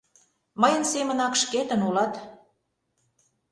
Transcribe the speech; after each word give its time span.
Мыйын 0.61 0.83
семынак 0.91 1.33
шкетын 1.41 1.81
улат. 1.87 2.13